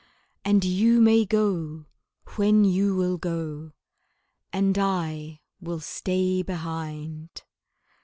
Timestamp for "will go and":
2.95-4.75